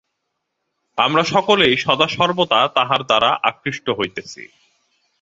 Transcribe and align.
আমরা 0.97 1.23
সকলেই 1.23 1.73
সদাসর্বদা 1.77 2.59
তাঁহার 2.67 3.01
দ্বারা 3.03 3.29
আকৃষ্ট 3.43 3.85
হইতেছি। 3.89 4.43